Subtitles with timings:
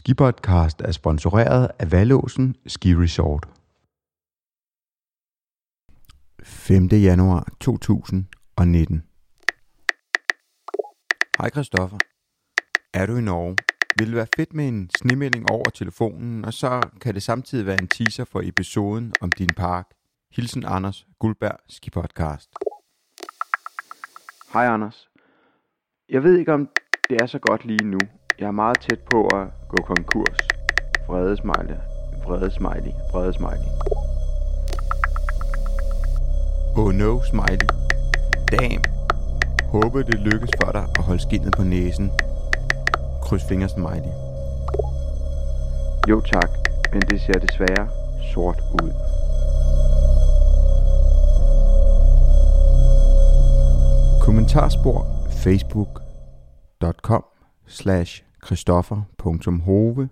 [0.00, 3.48] Skipodcast er sponsoreret af Valåsen Ski Resort.
[6.42, 6.86] 5.
[6.86, 9.02] januar 2019
[11.38, 11.98] Hej Christoffer.
[12.94, 13.56] Er du i Norge?
[13.98, 17.80] Vil det være fedt med en snemelding over telefonen, og så kan det samtidig være
[17.80, 19.86] en teaser for episoden om din park.
[20.32, 22.50] Hilsen Anders Guldberg Skipodcast.
[24.52, 25.10] Hej Anders.
[26.08, 26.68] Jeg ved ikke om
[27.08, 27.98] det er så godt lige nu.
[28.40, 30.38] Jeg er meget tæt på at gå konkurs.
[31.08, 31.78] Vrede smiley.
[32.24, 32.92] Vrede smiley.
[33.12, 33.70] Vrede smiley.
[36.76, 37.68] Oh no, smiley.
[38.52, 38.84] Damn.
[39.64, 42.10] Håber det lykkes for dig at holde skinnet på næsen.
[43.22, 44.12] Kryds fingre, smiley.
[46.10, 46.50] Jo tak,
[46.92, 47.88] men det ser desværre
[48.34, 48.92] sort ud.
[54.24, 55.06] Kommentarspor
[55.44, 57.24] facebook.com
[57.66, 60.08] slash christoffer.hove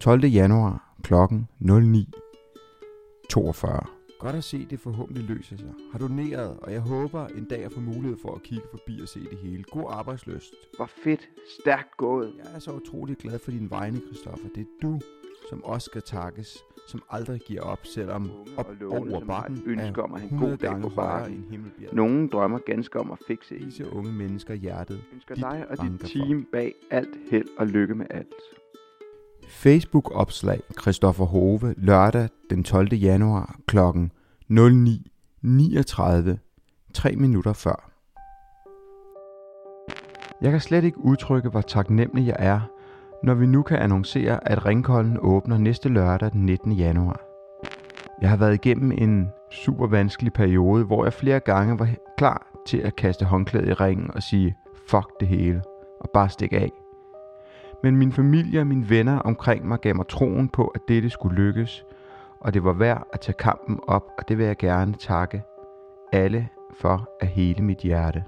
[0.00, 0.24] 12.
[0.24, 1.14] januar kl.
[1.14, 3.86] 09.42
[4.18, 5.72] Godt at se, det forhåbentlig løser sig.
[5.92, 9.08] Har doneret, og jeg håber en dag at få mulighed for at kigge forbi og
[9.08, 9.62] se det hele.
[9.62, 10.54] God arbejdsløst.
[10.76, 11.28] Hvor fedt.
[11.60, 12.32] Stærkt gået.
[12.38, 14.48] Jeg er så utrolig glad for din vegne, Christoffer.
[14.54, 15.00] Det er du,
[15.48, 19.62] som også skal takkes, som aldrig giver op, selvom op og lovende, over bakken et
[19.66, 21.46] ønske er om at have en 100 god dag på bakken.
[21.92, 23.64] Nogen drømmer ganske om at fikse en.
[23.64, 25.00] Disse unge mennesker hjertet.
[25.14, 26.08] ønsker dig og dit for.
[26.08, 28.34] team bag alt held og lykke med alt.
[29.48, 32.94] Facebook-opslag Christoffer Hove lørdag den 12.
[32.94, 33.78] januar kl.
[33.78, 33.82] 09.39,
[36.94, 37.90] 3 minutter før.
[40.42, 42.60] Jeg kan slet ikke udtrykke, hvor taknemmelig jeg er,
[43.24, 46.72] når vi nu kan annoncere, at Ringkolden åbner næste lørdag den 19.
[46.72, 47.20] januar.
[48.20, 52.78] Jeg har været igennem en super vanskelig periode, hvor jeg flere gange var klar til
[52.78, 54.56] at kaste håndklædet i ringen og sige,
[54.88, 55.62] fuck det hele,
[56.00, 56.70] og bare stikke af.
[57.82, 61.36] Men min familie og mine venner omkring mig gav mig troen på, at dette skulle
[61.36, 61.84] lykkes,
[62.40, 65.42] og det var værd at tage kampen op, og det vil jeg gerne takke
[66.12, 66.48] alle
[66.80, 68.24] for af hele mit hjerte.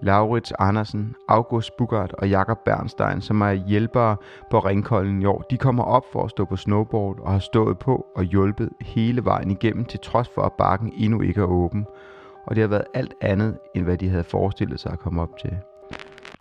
[0.00, 4.16] Laurits Andersen, August Bugart og Jakob Bernstein, som er hjælpere
[4.50, 7.78] på Ringkolden i år, de kommer op for at stå på snowboard og har stået
[7.78, 11.86] på og hjulpet hele vejen igennem, til trods for at bakken endnu ikke er åben.
[12.46, 15.38] Og det har været alt andet, end hvad de havde forestillet sig at komme op
[15.38, 15.56] til.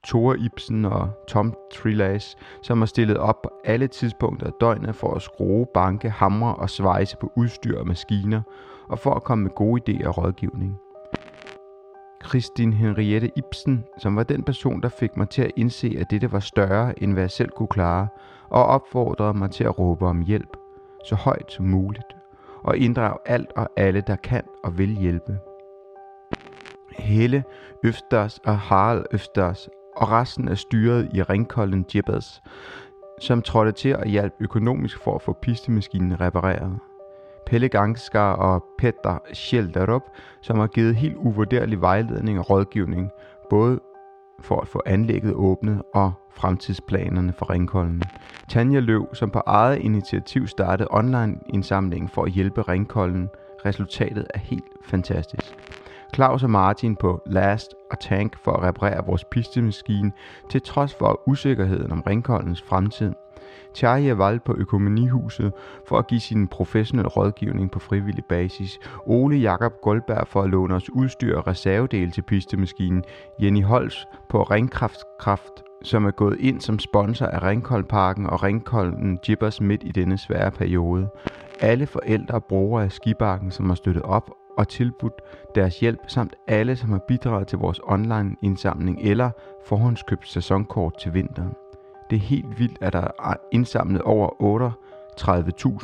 [0.04, 5.14] Tore Ibsen og Tom Trilas, som har stillet op på alle tidspunkter af døgnet for
[5.14, 8.42] at skrue, banke, hamre og svejse på udstyr og maskiner,
[8.90, 10.78] og for at komme med gode idéer og rådgivning.
[12.26, 16.32] Christine Henriette Ibsen, som var den person, der fik mig til at indse, at dette
[16.32, 18.08] var større, end hvad jeg selv kunne klare,
[18.50, 20.58] og opfordrede mig til at råbe om hjælp,
[21.06, 22.16] så højt som muligt,
[22.64, 25.38] og inddrage alt og alle, der kan og vil hjælpe.
[26.92, 27.44] Helle
[27.84, 32.42] Øfters og Harald Øfters og resten af styret i Ringkolden Jibbers,
[33.20, 36.80] som trådte til at hjælpe økonomisk for at få pistemaskinen repareret.
[37.52, 40.02] Pelle Gangskar og Petter Schjelderup,
[40.42, 43.10] som har givet helt uvurderlig vejledning og rådgivning,
[43.50, 43.80] både
[44.40, 48.04] for at få anlægget åbnet og fremtidsplanerne for Ringkolden.
[48.50, 53.30] Tanja Løv, som på eget initiativ startede online indsamlingen for at hjælpe Ringkolden.
[53.66, 55.56] Resultatet er helt fantastisk.
[56.16, 60.12] Claus og Martin på Last og Tank for at reparere vores pistemaskine
[60.50, 63.14] til trods for usikkerheden om Ringkoldens fremtid.
[63.76, 65.54] Thierry Val på Økonomihuset
[65.88, 68.80] for at give sin professionelle rådgivning på frivillig basis.
[69.06, 73.04] Ole Jakob Goldberg for at låne os udstyr og reservedele til pistemaskinen.
[73.42, 73.96] Jenny Holz
[74.30, 79.92] på Ringkraftkraft som er gået ind som sponsor af Ringkoldparken og Ringkolden Jibbers midt i
[79.92, 81.10] denne svære periode.
[81.60, 85.22] Alle forældre og brugere af skibakken, som har støttet op og tilbudt
[85.56, 89.30] deres hjælp, samt alle, som har bidraget til vores online indsamling eller
[89.66, 91.61] forhåndskøbt sæsonkort til vinteren.
[92.12, 94.30] Det er helt vildt, at der er indsamlet over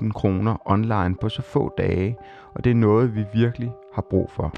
[0.01, 2.17] 38.000 kroner online på så få dage,
[2.53, 4.53] og det er noget, vi virkelig har brug for.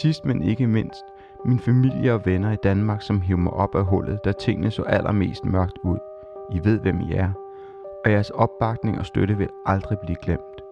[0.00, 1.02] Sidst men ikke mindst,
[1.44, 4.82] min familie og venner i Danmark, som hiver mig op af hullet, da tingene så
[4.82, 5.98] allermest mørkt ud.
[6.52, 7.30] I ved, hvem I er,
[8.04, 10.62] og jeres opbakning og støtte vil aldrig blive glemt.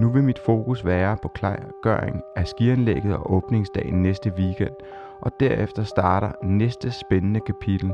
[0.00, 4.74] Nu vil mit fokus være på klargøring af skianlægget og åbningsdagen næste weekend,
[5.20, 7.92] og derefter starter næste spændende kapitel,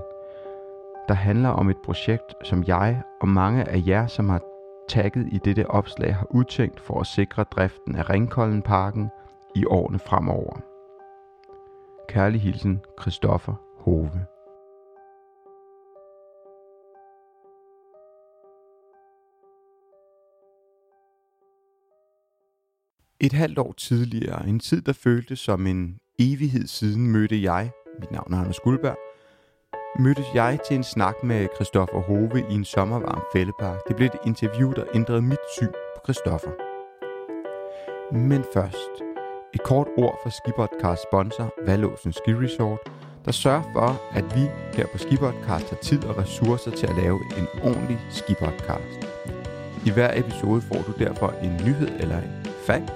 [1.09, 4.41] der handler om et projekt, som jeg og mange af jer, som har
[4.89, 9.11] tagget i dette opslag, har udtænkt for at sikre driften af Ringkoldenparken
[9.57, 10.61] i årene fremover.
[12.09, 14.27] Kærlig hilsen, Christoffer Hove.
[23.21, 27.71] Et halvt år tidligere, en tid der føltes som en evighed siden, mødte jeg,
[28.01, 29.10] mit navn er Anders Guldberg,
[29.99, 33.79] mødtes jeg til en snak med Christoffer Hove i en sommervarm fældepark.
[33.89, 36.51] Det blev et interview, der ændrede mit syn på Christoffer.
[38.13, 38.95] Men først,
[39.55, 42.79] et kort ord fra Skibotcast sponsor Valåsen Ski Resort,
[43.25, 44.41] der sørger for, at vi
[44.77, 49.09] her på Skibotcast har tid og ressourcer til at lave en ordentlig skipodcast.
[49.87, 52.93] I hver episode får du derfor en nyhed eller en fact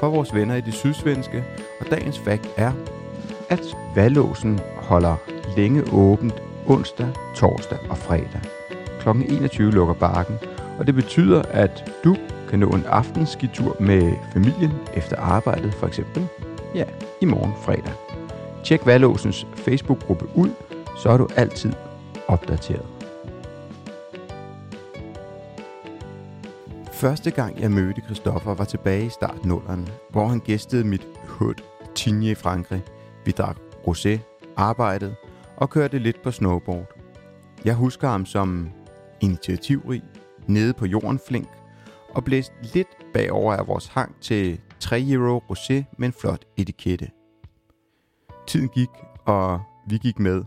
[0.00, 1.44] fra vores venner i det sydsvenske,
[1.80, 2.72] og dagens fact er,
[3.48, 5.16] at Valåsen holder
[5.56, 8.40] længe åbent onsdag, torsdag og fredag.
[9.00, 9.08] Kl.
[9.08, 10.36] 21 lukker bakken,
[10.78, 12.16] og det betyder, at du
[12.48, 16.28] kan nå en aftenskitur med familien efter arbejdet for eksempel.
[16.74, 16.84] Ja,
[17.20, 17.92] i morgen fredag.
[18.64, 20.50] Tjek Valåsens Facebook-gruppe ud,
[21.02, 21.72] så er du altid
[22.28, 22.86] opdateret.
[26.92, 29.46] Første gang jeg mødte Christoffer var tilbage i start
[30.10, 31.54] hvor han gæstede mit hood
[31.94, 32.82] Tigne i Frankrig.
[33.24, 33.56] Vi drak
[33.88, 34.18] rosé,
[34.56, 35.14] arbejdede
[35.56, 36.86] og kørte lidt på snowboard.
[37.64, 38.70] Jeg husker ham som
[39.20, 40.02] initiativrig,
[40.46, 41.48] nede på jorden flink,
[42.14, 47.10] og blæst lidt bagover af vores hang til 3 euro rosé med en flot etikette.
[48.46, 48.88] Tiden gik,
[49.24, 50.44] og vi gik med.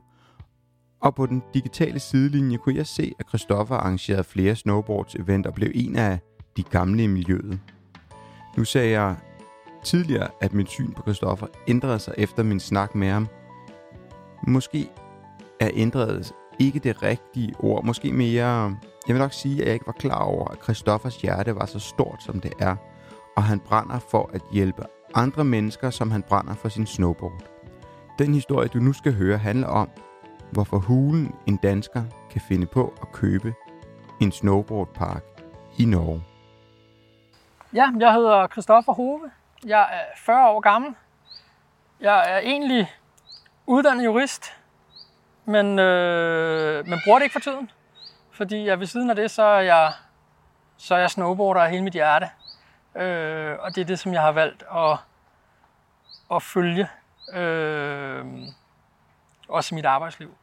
[1.02, 5.72] Og på den digitale sidelinje kunne jeg se, at Christoffer arrangerede flere snowboards-event og blev
[5.76, 6.20] en af
[6.58, 7.60] de gamle i miljøet.
[8.58, 9.16] Nu sagde jeg
[9.84, 13.28] tidligere, at mit syn på Christoffer ændrede sig efter min snak med ham.
[14.48, 14.90] Måske
[15.60, 17.84] er ændret ikke det rigtige ord.
[17.84, 18.76] Måske mere...
[19.08, 21.80] Jeg vil nok sige, at jeg ikke var klar over, at Christoffers hjerte var så
[21.80, 22.76] stort, som det er,
[23.36, 24.84] og han brænder for at hjælpe
[25.16, 27.44] andre mennesker, som han brænder for sin snowboard.
[28.20, 29.90] Den historie, du nu skal høre, handler om,
[30.52, 33.54] hvorfor hulen en dansker kan finde på at købe
[34.22, 35.24] en snowboardpark
[35.78, 36.24] i Norge.
[37.74, 39.32] Ja, jeg hedder Christoffer Hove.
[39.66, 40.96] Jeg er 40 år gammel.
[42.00, 42.92] Jeg er egentlig
[43.70, 44.54] uddannet jurist,
[45.46, 47.72] men, øh, men bruger det ikke for tiden.
[48.32, 49.94] Fordi jeg ved siden af det, så er jeg,
[50.78, 52.30] så er jeg snowboarder af hele mit hjerte.
[52.96, 54.98] Øh, og det er det, som jeg har valgt at,
[56.36, 56.90] at følge.
[57.34, 58.26] Øh,
[59.48, 60.38] også mit arbejdsliv.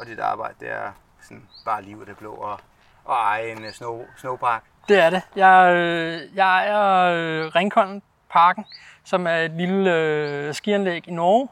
[0.00, 2.60] Og dit arbejde, det er sådan bare livet det blå og,
[3.04, 4.62] og eje en uh, snow, snowpark?
[4.88, 5.22] Det er det.
[5.36, 8.64] Jeg, øh, jeg er øh, Ringkolden Parken,
[9.04, 11.48] som er et lille øh, skianlæg i Norge.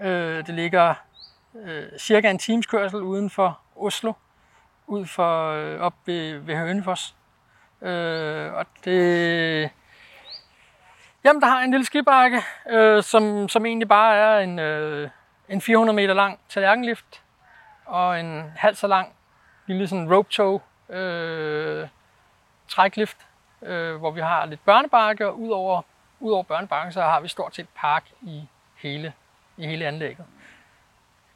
[0.00, 0.94] Øh, det ligger
[1.64, 4.12] øh, cirka en times kørsel uden for Oslo,
[4.86, 7.14] ud for øh, op ved, ved Hønefoss.
[7.82, 9.70] Øh, og det,
[11.24, 15.10] jamen, der har en lille skibakke, øh, som, som egentlig bare er en, øh,
[15.48, 17.22] en 400 meter lang tallerkenlift
[17.84, 19.12] og en halv så lang
[19.66, 21.88] lille sådan rope tow øh,
[22.68, 23.16] træklift,
[23.62, 25.82] øh, hvor vi har lidt børnebakke, og udover,
[26.20, 29.12] udover børnebakken, så har vi stort set park i hele,
[29.58, 30.26] i hele anlægget.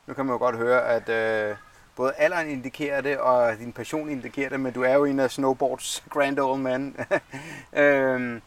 [0.07, 1.57] Nu kan man jo godt høre, at øh,
[1.97, 5.31] både alderen indikerer det, og din passion indikerer det, men du er jo en af
[5.31, 6.97] snowboards grand old man.
[7.83, 8.41] øh,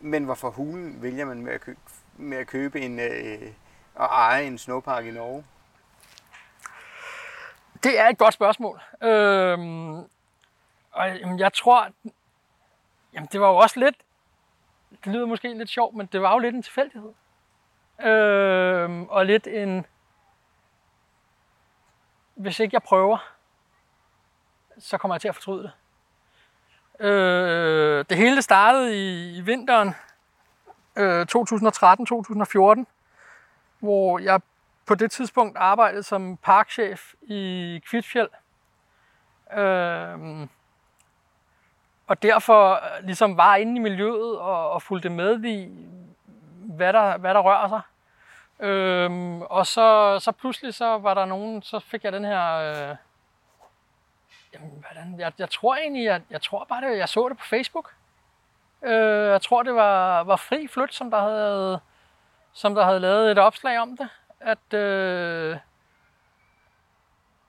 [0.00, 1.80] men hvorfor hulen vælger man med at købe,
[2.16, 3.52] med at købe en, øh,
[3.94, 5.44] og eje en snowpark i Norge?
[7.82, 8.80] Det er et godt spørgsmål.
[9.02, 9.98] Øhm,
[10.92, 11.88] og jeg tror,
[13.14, 13.96] jamen, det var jo også lidt,
[15.04, 17.12] det lyder måske lidt sjovt, men det var jo lidt en tilfældighed.
[18.02, 19.86] Øh, og lidt en,
[22.34, 23.18] hvis ikke jeg prøver,
[24.78, 25.72] så kommer jeg til at fortryde det.
[27.06, 29.94] Øh, det hele startede i, i vinteren
[30.96, 32.84] øh, 2013-2014,
[33.78, 34.40] hvor jeg
[34.86, 38.28] på det tidspunkt arbejdede som parkchef i Kvitfjeld.
[39.52, 40.48] Øh,
[42.06, 45.68] og derfor øh, ligesom var inde i miljøet og, og fulgte med i,
[46.70, 47.80] hvad der, hvad der rører sig.
[48.66, 52.54] Øhm, og så, så pludselig så var der nogen, så fik jeg den her...
[52.54, 52.96] Øh,
[54.54, 57.44] jamen, hvordan, jeg, jeg tror egentlig, jeg, jeg tror bare det, jeg så det på
[57.44, 57.94] Facebook.
[58.82, 61.80] Øh, jeg tror det var, var Fri Flyt, som der havde,
[62.52, 64.08] som der havde lavet et opslag om det,
[64.40, 65.56] at, øh,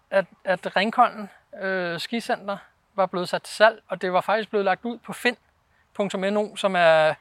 [0.09, 1.29] at, at Ringkolden
[1.61, 2.57] øh, skicenter
[2.95, 6.75] var blevet sat til salg, og det var faktisk blevet lagt ud på find.no, som
[6.75, 7.13] er,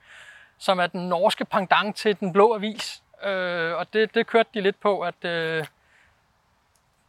[0.61, 3.03] som er den norske pendant til den blå avis.
[3.25, 5.65] Øh, og det, det kørte de lidt på, at øh,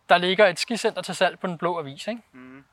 [0.10, 2.08] der ligger et skicenter til salg på den blå avis.
[2.08, 2.22] Ikke?
[2.34, 2.64] Mm.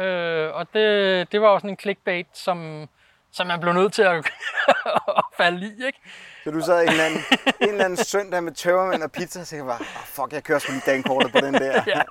[0.00, 2.88] Øh, og det, det var også sådan en clickbait, som,
[3.32, 4.16] som man blev nødt til at,
[5.18, 5.86] at falde i.
[5.86, 5.98] Ikke?
[6.44, 7.20] Så du sad en eller anden,
[7.60, 10.58] en eller anden søndag med tørmænd og pizza, og så bare, oh, fuck, jeg kører
[10.58, 11.82] sgu lige dankortet på den der.
[11.94, 12.02] ja.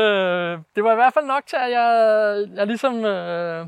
[0.00, 3.66] øh, det var i hvert fald nok til, at jeg, jeg ligesom øh,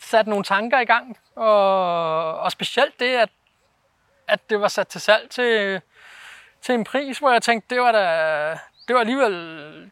[0.00, 1.18] satte nogle tanker i gang.
[1.36, 3.28] Og, og specielt det, at
[4.30, 5.80] at det var sat til salg til,
[6.62, 8.50] til en pris, hvor jeg tænkte, det var da,
[8.88, 9.90] det var alligevel,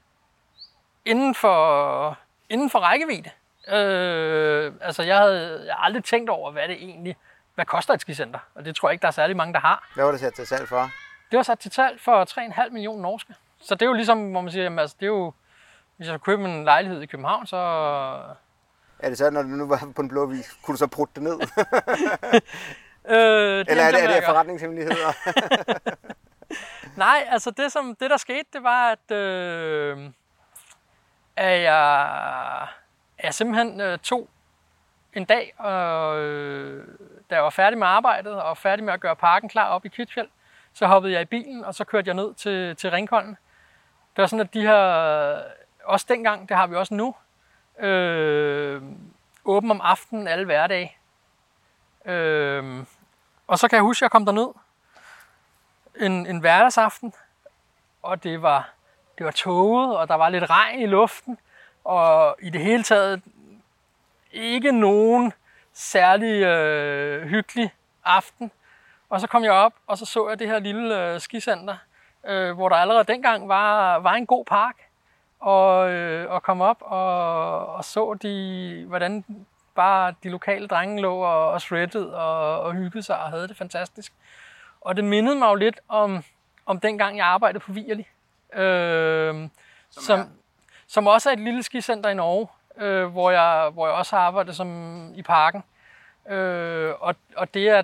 [1.05, 3.31] inden for, inden for rækkevidde.
[3.69, 7.17] Øh, altså, jeg havde, jeg har aldrig tænkt over, hvad det egentlig,
[7.55, 8.39] hvad koster et skicenter?
[8.55, 9.89] Og det tror jeg ikke, der er særlig mange, der har.
[9.95, 10.91] Hvad var det sat til salg for?
[11.31, 12.25] Det var sat til salg for
[12.65, 13.35] 3,5 millioner norske.
[13.61, 15.33] Så det er jo ligesom, hvor man siger, jamen, altså, det er jo,
[15.97, 17.57] hvis jeg køber en lejlighed i København, så...
[18.99, 21.15] Er det så, når du nu var på en blå vis, kunne du så prutte
[21.15, 21.41] det ned?
[23.11, 23.17] Øh,
[23.59, 25.13] det Eller er det, er det forretningshemmeligheder?
[26.97, 30.11] Nej, altså det, som, det der skete, det var, at, øh,
[31.37, 32.03] at jeg,
[33.19, 34.29] at jeg simpelthen øh, tog
[35.15, 36.87] en dag, og, øh,
[37.31, 39.89] da jeg var færdig med arbejdet og færdig med at gøre parken klar op i
[39.89, 40.29] Kvitfjeld,
[40.73, 43.37] så hoppede jeg i bilen, og så kørte jeg ned til, til Ringkolden.
[44.17, 45.43] Det var sådan, at de her,
[45.85, 47.15] også dengang, det har vi også nu,
[47.81, 48.83] øh,
[49.45, 50.97] åben om aftenen alle hverdage.
[52.05, 52.85] Øh,
[53.47, 54.49] og så kan jeg huske, at jeg kom derned
[56.01, 57.13] en, en hverdagsaften,
[58.03, 58.71] og det var,
[59.19, 61.39] det var tåget, og der var lidt regn i luften,
[61.85, 63.23] og i det hele taget
[64.33, 65.33] ikke nogen
[65.73, 68.51] særlig øh, hyggelig aften.
[69.11, 71.77] Og så kom jeg op, og så så jeg det her lille øh, skicenter,
[72.27, 74.88] øh, hvor der allerede dengang var, var en god park,
[75.41, 79.25] og, øh, og kom op og, og så de, hvordan
[79.75, 83.57] bare de lokale drenge lå og, og shreddede og, og hyggede sig og havde det
[83.57, 84.13] fantastisk.
[84.81, 86.25] Og det mindede mig jo lidt om,
[86.67, 88.07] om dengang, jeg arbejdede på Vierli.
[88.55, 89.49] Øh,
[89.91, 90.25] som, som, er?
[90.87, 94.23] som også er et lille skicenter i Norge, øh, hvor, jeg, hvor jeg også har
[94.23, 95.65] arbejdet som i parken.
[96.29, 97.83] Øh, og, og det er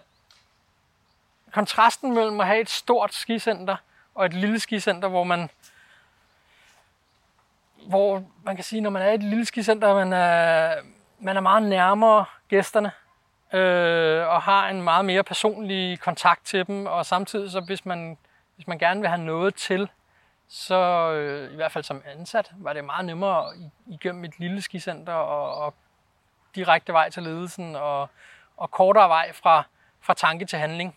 [1.52, 3.76] kontrasten mellem at have et stort skicenter
[4.14, 5.50] og et lille skicenter, hvor man
[7.88, 10.74] hvor man kan sige, når man er i et lille skicenter, man er,
[11.18, 12.90] man er meget nærmere gæsterne,
[13.52, 18.18] øh, og har en meget mere personlig kontakt til dem, og samtidig så hvis man,
[18.56, 19.88] hvis man gerne vil have noget til,
[20.48, 23.52] så øh, i hvert fald som ansat, var det meget nemmere
[23.86, 25.74] igennem et lille skicenter og, og
[26.54, 28.08] direkte vej til ledelsen og,
[28.56, 29.62] og kortere vej fra,
[30.00, 30.96] fra tanke til handling.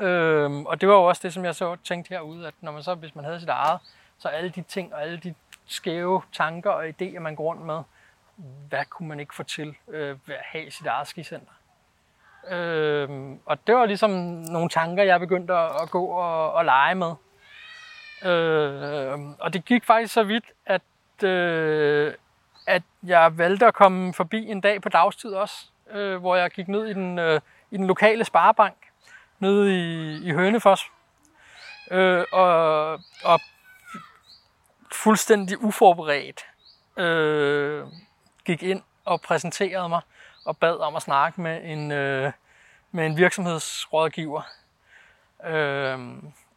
[0.00, 2.82] Øhm, og det var jo også det, som jeg så tænkte herude, at når man
[2.82, 3.80] så, hvis man havde sit eget,
[4.18, 5.34] så alle de ting og alle de
[5.68, 7.82] skæve tanker og idéer, man går rundt med,
[8.68, 11.52] hvad kunne man ikke få til øh, ved at have sit eget skicenter?
[12.50, 13.08] Øh,
[13.46, 14.10] og det var ligesom
[14.50, 17.14] nogle tanker, jeg begyndte at, at gå og, og lege med.
[18.24, 22.14] Øh, og det gik faktisk så vidt, at, øh,
[22.66, 26.68] at jeg valgte at komme forbi en dag på dagstid også, øh, hvor jeg gik
[26.68, 28.76] ned i den, øh, i den lokale sparebank
[29.38, 30.82] nede i, i Hønefoss.
[31.90, 32.92] Øh, og,
[33.24, 33.40] og
[34.92, 36.46] fuldstændig uforberedt
[36.96, 37.86] øh,
[38.44, 40.00] gik ind og præsenterede mig
[40.44, 42.32] og bad om at snakke med en, øh,
[42.90, 44.42] med en virksomhedsrådgiver.
[45.44, 45.98] Øh,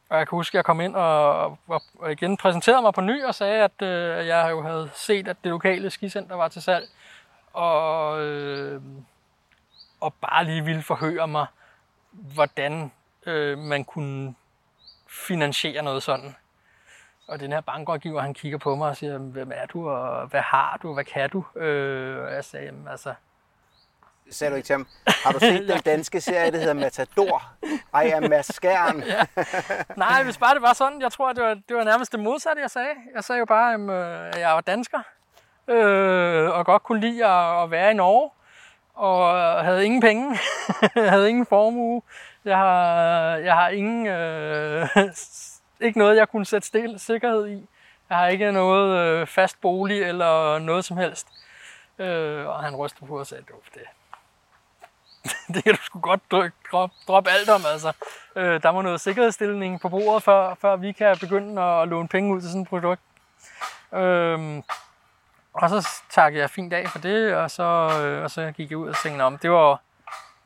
[0.09, 3.01] og jeg kan huske, at jeg kom ind og, og, og igen præsenterede mig på
[3.01, 6.61] ny og sagde, at øh, jeg jo havde set, at det lokale skicenter var til
[6.61, 6.89] salg.
[7.53, 8.81] Og, øh,
[9.99, 11.45] og bare lige ville forhøre mig,
[12.11, 12.91] hvordan
[13.25, 14.35] øh, man kunne
[15.09, 16.35] finansiere noget sådan.
[17.27, 20.41] Og den her bankrådgiver, han kigger på mig og siger, hvem er du, og hvad
[20.41, 21.59] har du, hvad kan du?
[21.59, 23.13] Øh, og jeg sagde, "Jamen, altså,
[24.31, 24.87] Sagde du ikke til ham,
[25.25, 27.43] har du set den danske serie, der hedder Matador?
[27.93, 29.03] Ej, er Mads Skjern.
[29.97, 32.61] nej, hvis bare det var sådan, jeg tror, det var, det var nærmest det modsatte,
[32.61, 32.89] jeg sagde.
[33.15, 34.99] Jeg sagde jo bare, jamen, øh, at jeg var dansker,
[35.67, 38.29] øh, og godt kunne lide at, at være i Norge,
[38.93, 39.33] og
[39.65, 40.37] havde ingen penge,
[40.95, 42.01] jeg havde ingen formue,
[42.45, 42.81] jeg har,
[43.35, 44.87] jeg har ingen, øh,
[45.81, 47.67] ikke noget, jeg kunne sætte stil, sikkerhed i.
[48.09, 51.27] Jeg har ikke noget øh, fast bolig eller noget som helst.
[51.99, 53.81] Øh, og han rystede på og sagde, "Du, det,
[55.55, 57.93] det kan du sgu godt droppe drop, drop alt om, altså.
[58.35, 62.35] Øh, der må noget sikkerhedsstilling på bordet, før, før vi kan begynde at låne penge
[62.35, 63.01] ud til sådan et produkt.
[63.93, 64.63] Øh,
[65.53, 67.63] og så takkede jeg fint af for det, og så,
[68.03, 69.81] øh, og så gik jeg ud og tænkte, om det var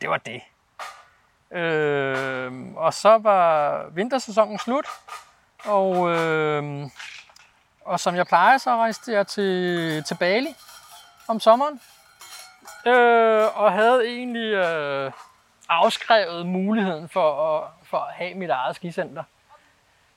[0.02, 0.10] det.
[0.10, 0.42] Var det.
[1.56, 4.88] Øh, og så var vintersæsonen slut,
[5.66, 6.90] og, øh,
[7.86, 10.56] og som jeg plejer, så rejste jeg til, til Bali
[11.28, 11.82] om sommeren,
[12.88, 15.12] øh, og havde egentlig øh,
[15.70, 19.24] afskrevet muligheden for at, for at have mit eget skicenter.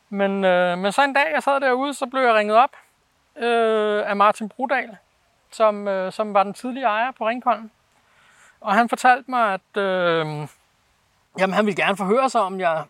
[0.09, 2.76] Men, øh, men så en dag, jeg sad derude, så blev jeg ringet op
[3.37, 4.97] øh, af Martin Brudal,
[5.50, 7.71] som, øh, som var den tidlige ejer på Ringkollen.
[8.61, 10.49] Og han fortalte mig, at øh,
[11.38, 12.85] jamen, han ville gerne forhøre sig, om jeg,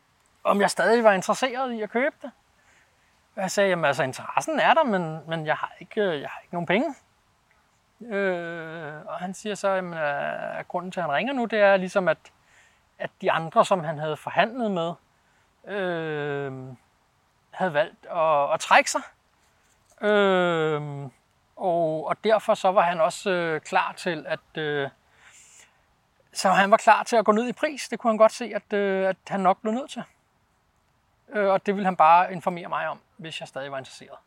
[0.45, 2.31] om jeg stadig var interesseret i at købe det.
[3.37, 6.41] Og jeg sagde, jamen altså interessen er der, men, men jeg, har ikke, jeg har
[6.41, 6.95] ikke nogen penge.
[8.01, 11.77] Øh, og han siger så, jamen, at grunden til, at han ringer nu, det er
[11.77, 12.19] ligesom, at,
[12.99, 14.93] at de andre, som han havde forhandlet med,
[15.77, 16.53] øh,
[17.51, 19.03] havde valgt at, at trække sig.
[20.01, 21.09] Øh,
[21.57, 24.63] og, og derfor så var han også øh, klar til at...
[24.63, 24.91] Øh,
[26.39, 27.89] så han var klar til at gå ned i pris.
[27.89, 30.03] Det kunne han godt se, at, øh, at han nok blev nødt til.
[31.29, 34.19] Øh, og det ville han bare informere mig om, hvis jeg stadig var interesseret.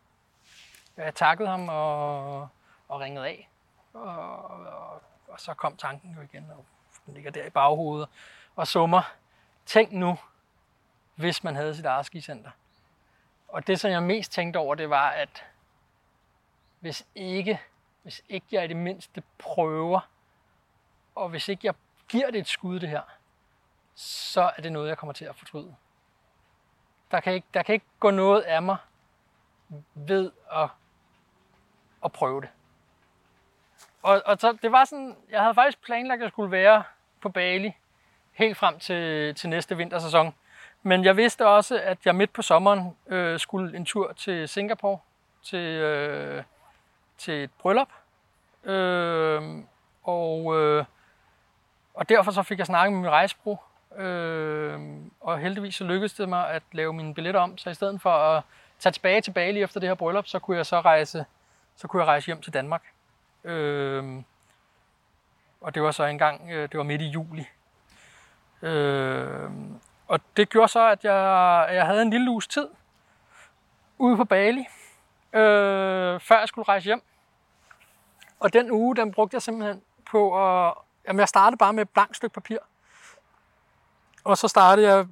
[0.98, 2.40] Øh, jeg takkede ham og,
[2.88, 3.50] og ringede af.
[3.94, 6.66] Og, og, og så kom tanken jo igen, og
[7.06, 8.10] den ligger der i baghovedet
[8.56, 9.02] og summer.
[9.66, 10.18] Tænk nu,
[11.16, 12.52] hvis man havde sit eget skicenter.
[13.48, 15.46] Og det, som jeg mest tænkte over, det var, at
[16.80, 17.62] hvis ikke,
[18.04, 20.00] hvis ikke jeg i det mindste prøver,
[21.16, 21.74] og hvis ikke jeg
[22.12, 23.02] giver det et skud, det her,
[23.96, 25.76] så er det noget, jeg kommer til at fortryde.
[27.12, 28.78] Der kan ikke, der kan ikke gå noget af mig
[29.94, 30.70] ved at,
[32.06, 32.50] at prøve det.
[34.04, 36.84] Og, og så, det var sådan, jeg havde faktisk planlagt, at jeg skulle være
[37.22, 37.74] på Bali
[38.34, 40.36] helt frem til, til næste vintersæson.
[40.84, 45.00] Men jeg vidste også, at jeg midt på sommeren øh, skulle en tur til Singapore
[45.44, 46.44] til, øh,
[47.18, 47.90] til et bryllup.
[48.64, 49.64] Øh,
[50.04, 50.86] og, øh,
[52.02, 53.58] og derfor så fik jeg snakket med min rejsebro,
[53.98, 54.80] Øh,
[55.22, 57.58] og heldigvis så lykkedes det mig at lave mine billetter om.
[57.58, 58.44] Så i stedet for at
[58.80, 61.26] tage tilbage til Bali efter det her bryllup, så kunne jeg så rejse,
[61.76, 62.84] så kunne jeg rejse hjem til Danmark.
[63.44, 64.22] Øh,
[65.62, 67.48] og det var så engang, øh, det var midt i juli.
[68.62, 69.52] Øh,
[70.08, 72.68] og det gjorde så, at jeg, jeg havde en lille uges tid
[73.98, 74.66] ude på Bali,
[75.34, 77.02] øh, før jeg skulle rejse hjem.
[78.40, 79.82] Og den uge, den brugte jeg simpelthen
[80.12, 80.74] på at...
[81.08, 82.58] Jamen, jeg startede bare med et blankt stykke papir.
[84.24, 85.08] Og så startede jeg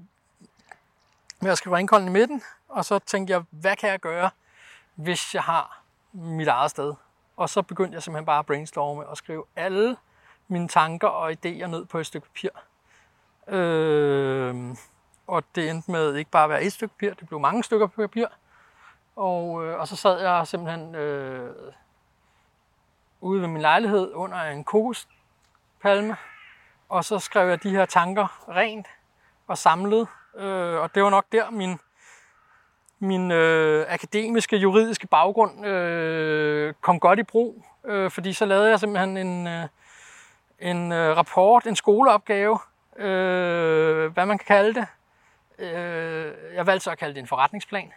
[1.41, 4.29] med at skrive ringkolden i midten, og så tænkte jeg, hvad kan jeg gøre,
[4.95, 5.81] hvis jeg har
[6.11, 6.93] mit eget sted?
[7.37, 9.97] Og så begyndte jeg simpelthen bare at brainstorme og skrive alle
[10.47, 12.49] mine tanker og idéer ned på et stykke papir.
[13.47, 14.75] Øh,
[15.27, 17.87] og det endte med ikke bare at være et stykke papir, det blev mange stykker
[17.87, 18.27] papir.
[19.15, 21.73] Og, øh, og så sad jeg simpelthen øh,
[23.21, 24.63] ude ved min lejlighed under en
[25.81, 26.17] palme.
[26.89, 28.87] og så skrev jeg de her tanker rent
[29.47, 30.07] og samlet.
[30.37, 31.79] Øh, og det var nok der min,
[32.99, 37.65] min øh, akademiske, juridiske baggrund øh, kom godt i brug.
[37.85, 39.67] Øh, fordi så lavede jeg simpelthen en, øh,
[40.59, 42.59] en øh, rapport, en skoleopgave,
[42.95, 44.87] øh, hvad man kan kalde det.
[45.59, 47.93] Øh, jeg valgte så at kalde det en forretningsplan.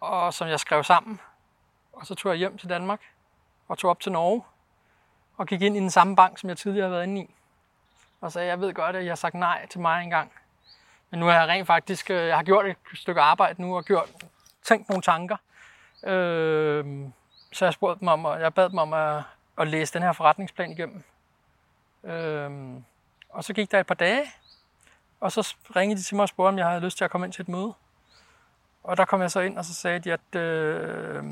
[0.00, 1.20] Og som jeg skrev sammen.
[1.92, 3.00] Og så tog jeg hjem til Danmark
[3.68, 4.42] og tog op til Norge
[5.36, 7.34] og gik ind i den samme bank, som jeg tidligere havde været inde i.
[8.20, 10.32] Og sagde, jeg ved godt, at jeg har sagt nej til mig engang.
[11.10, 13.84] Men nu har jeg rent faktisk, øh, jeg har gjort et stykke arbejde nu og
[13.84, 14.08] gjort,
[14.62, 15.36] tænkt nogle tanker.
[16.04, 16.84] Øh,
[17.52, 19.22] så jeg spurgte dem om, og jeg bad dem om at,
[19.58, 21.02] at læse den her forretningsplan igennem.
[22.04, 22.50] Øh,
[23.28, 24.26] og så gik der et par dage,
[25.20, 27.26] og så ringede de til mig og spurgte, om jeg havde lyst til at komme
[27.26, 27.74] ind til et møde.
[28.84, 31.24] Og der kom jeg så ind, og så sagde de, at øh,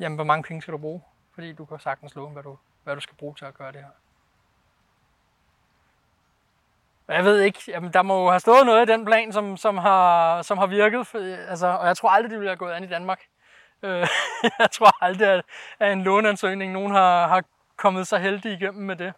[0.00, 1.02] jamen, hvor mange penge skal du bruge?
[1.38, 3.80] Fordi du kan sagtens love, hvad du, hvad du skal bruge til at gøre det
[3.80, 3.90] her.
[7.14, 10.42] Jeg ved ikke, jamen, der må have stået noget i den plan, som, som, har,
[10.42, 11.06] som har virket.
[11.06, 13.20] For, altså, og jeg tror aldrig, det ville have gået an i Danmark.
[13.82, 14.06] Øh,
[14.58, 15.44] jeg tror aldrig, at,
[15.78, 17.44] at en låneansøgning, nogen har, har
[17.76, 19.12] kommet så heldig igennem med det.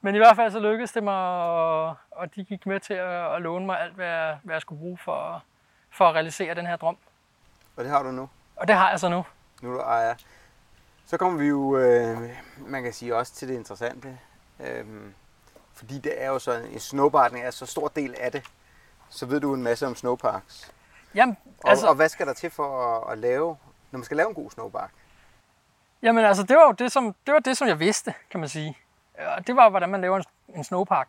[0.00, 3.34] Men i hvert fald så lykkedes det mig, og, og de gik med til at,
[3.34, 5.42] at låne mig alt, hvad jeg, hvad jeg skulle bruge for,
[5.90, 6.96] for at realisere den her drøm.
[7.76, 8.28] Og det har du nu?
[8.56, 9.24] Og det har jeg så nu.
[9.62, 10.14] Nu er du ejer.
[11.12, 14.18] Så kommer vi jo, øh, man kan sige, også til det interessante.
[14.60, 14.84] Øh,
[15.74, 18.44] fordi det er jo sådan, en snowboarding er så stor del af det,
[19.08, 20.72] så ved du en masse om snowparks.
[21.14, 21.86] Jamen, altså...
[21.86, 23.56] og, og hvad skal der til for at, at lave,
[23.90, 24.90] når man skal lave en god snowpark?
[26.02, 28.48] Jamen altså, det var jo det, som, det var det, som jeg vidste, kan man
[28.48, 28.78] sige.
[29.36, 30.24] Og det var, hvordan man laver en,
[30.56, 31.08] en snowpark.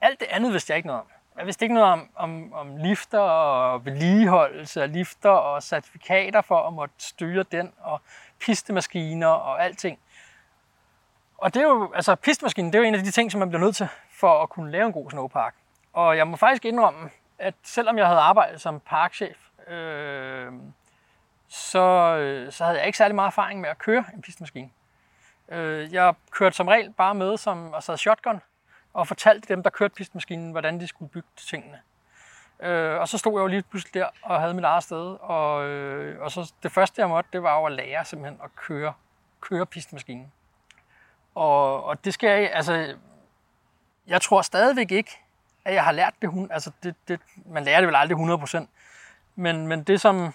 [0.00, 1.06] Alt det andet vidste jeg ikke noget om.
[1.38, 6.66] Jeg vidste ikke noget om, om, om lifter og vedligeholdelse af lifter og certifikater for
[6.66, 8.00] at måtte styre den og
[8.46, 9.98] pistemaskiner og alting.
[11.38, 13.48] Og det er jo, altså pistemaskinen, det er jo en af de ting, som man
[13.48, 15.54] bliver nødt til for at kunne lave en god snowpark.
[15.92, 19.36] Og jeg må faktisk indrømme, at selvom jeg havde arbejdet som parkchef,
[19.68, 20.52] øh,
[21.48, 24.70] så, øh, så havde jeg ikke særlig meget erfaring med at køre en pistemaskine.
[25.48, 28.40] Øh, jeg kørte som regel bare med som altså shotgun
[28.92, 31.80] og fortalte dem, der kørte pistemaskinen, hvordan de skulle bygge tingene.
[32.60, 35.64] Øh, og så stod jeg jo lige pludselig der og havde mit eget sted, og,
[35.64, 38.92] øh, og så det første, jeg måtte, det var jo at lære simpelthen at køre,
[39.40, 40.32] køre pistemaskinen.
[41.34, 42.94] Og, og det skal jeg, altså,
[44.06, 45.20] jeg tror stadigvæk ikke,
[45.64, 48.66] at jeg har lært det, altså det, det man lærer det vel aldrig 100%,
[49.34, 50.34] men, men det, som,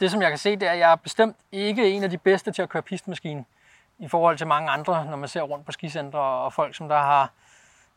[0.00, 2.18] det, som jeg kan se, det er, at jeg er bestemt ikke en af de
[2.18, 3.46] bedste til at køre pistmaskinen
[3.98, 6.98] i forhold til mange andre, når man ser rundt på skicentre og folk, som der
[6.98, 7.30] har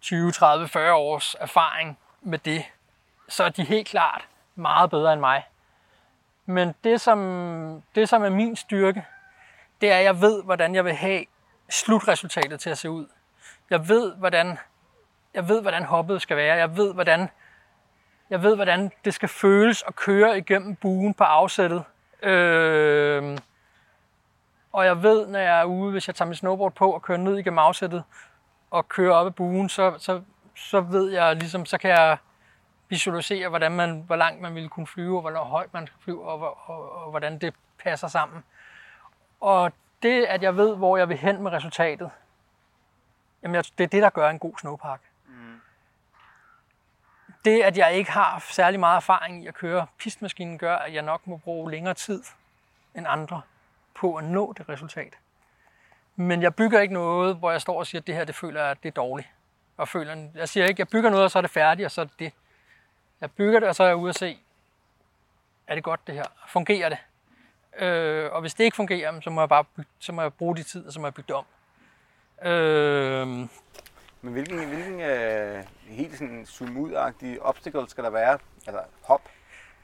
[0.02, 2.64] 20, 30, 40 års erfaring med det,
[3.30, 5.44] så er de helt klart meget bedre end mig.
[6.46, 9.06] Men det som, det, som er min styrke,
[9.82, 11.26] det er, at jeg ved, hvordan jeg vil have
[11.70, 13.08] slutresultatet til at se ud.
[13.70, 14.58] Jeg ved, hvordan,
[15.34, 16.56] jeg ved, hvordan hoppet skal være.
[16.56, 17.30] Jeg ved, hvordan,
[18.30, 21.84] jeg ved, hvordan det skal føles at køre igennem buen på afsættet.
[22.24, 23.38] Øh,
[24.74, 27.18] og jeg ved, når jeg er ude, hvis jeg tager min snowboard på og kører
[27.18, 28.04] ned igennem afsættet
[28.72, 30.22] og kører op ad buen, så, så,
[30.56, 32.18] så ved jeg ligesom, så kan jeg
[32.94, 36.42] visualisere, hvordan man, hvor langt man ville kunne flyve, og hvor højt man flyve, og,
[36.42, 37.54] og, og, og hvordan det
[37.84, 38.44] passer sammen.
[39.42, 39.72] Og
[40.04, 42.12] det, at jeg ved, hvor jeg vil hen med resultatet,
[43.44, 45.02] jamen det er det, der gør en god snowpark.
[45.28, 45.62] Mm.
[47.46, 51.02] Det, at jeg ikke har særlig meget erfaring i at køre pistmaskinen, gør, at jeg
[51.02, 52.24] nok må bruge længere tid
[52.96, 53.42] end andre
[53.96, 55.14] på at nå det resultat.
[56.16, 58.66] Men jeg bygger ikke noget, hvor jeg står og siger, at det her, det føler
[58.66, 59.30] jeg, det er dårligt.
[59.78, 61.92] Og føler, jeg siger ikke, at jeg bygger noget, og så er det færdigt, og
[61.92, 62.34] så er det det.
[63.22, 64.38] Jeg bygger det, og så er jeg ude og se,
[65.68, 66.26] er det godt det her?
[66.48, 66.98] Fungerer det?
[67.84, 70.56] Øh, og hvis det ikke fungerer, så må jeg bare bygge, så må jeg bruge
[70.56, 71.46] de tid, og så må jeg bygge det om.
[72.48, 73.28] Øh,
[74.22, 76.94] Men hvilken, hvilken øh, helt sådan zoom
[77.42, 78.40] obstacle skal der være?
[78.68, 79.22] Altså hop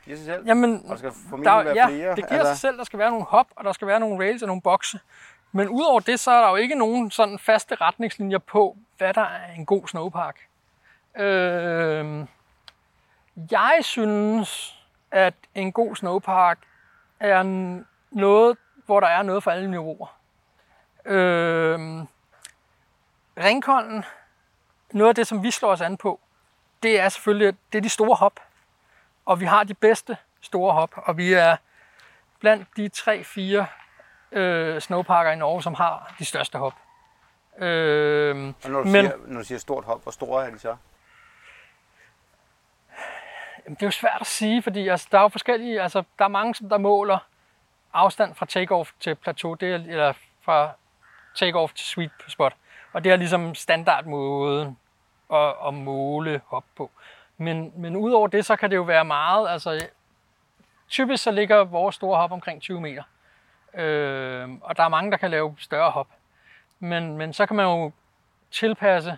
[0.06, 0.46] i sig selv?
[0.46, 1.12] Jamen, og der skal
[1.44, 2.16] der, være ja, flere?
[2.16, 2.54] det giver altså...
[2.54, 2.78] sig selv.
[2.78, 5.00] Der skal være nogle hop, og der skal være nogle rails og nogle bokse.
[5.52, 9.22] Men udover det, så er der jo ikke nogen sådan faste retningslinjer på, hvad der
[9.22, 10.40] er en god snowpark.
[11.18, 12.26] Øh,
[13.52, 14.80] jeg synes,
[15.12, 16.60] at en god snowpark
[17.20, 17.44] er
[18.12, 20.16] noget, hvor der er noget for alle niveauer.
[21.06, 21.80] Øh,
[23.38, 24.06] Ringkolden,
[24.92, 26.20] noget af det, som vi slår os an på,
[26.84, 28.40] det er selvfølgelig det er de store hop.
[29.26, 31.56] Og vi har de bedste store hop, og vi er
[32.40, 32.90] blandt de
[34.34, 36.74] 3-4 øh, snowparker i Norge, som har de største hop.
[37.58, 40.60] Øh, og når du, men, siger, når du siger stort hop, hvor store er de
[40.60, 40.76] så?
[43.70, 46.26] Jamen, det er jo svært at sige, fordi altså, der er jo forskellige, altså, der
[46.26, 47.18] er mange, som der måler
[47.94, 50.72] afstand fra takeoff til plateau, det er, eller fra
[51.36, 52.56] takeoff til sweet spot.
[52.94, 54.78] Og det er ligesom standardmåden
[55.34, 56.92] at, at måle hop på.
[57.38, 59.88] Men, men udover det, så kan det jo være meget, altså
[60.88, 63.04] typisk så ligger vores store hop omkring 20 meter.
[63.74, 66.08] Øh, og der er mange, der kan lave større hop.
[66.80, 67.92] Men, men så kan man jo
[68.52, 69.18] tilpasse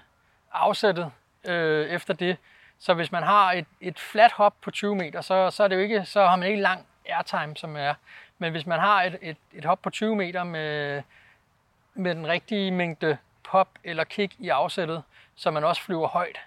[0.51, 1.11] afsættet
[1.45, 2.37] øh, efter det.
[2.81, 5.75] Så hvis man har et, et flat hop på 20 meter, så, så, er det
[5.75, 7.93] jo ikke, så har man ikke lang airtime, som er.
[8.37, 11.01] Men hvis man har et, et, et hop på 20 meter med,
[11.93, 15.03] med den rigtige mængde pop eller kick i afsættet,
[15.35, 16.39] så man også flyver højt,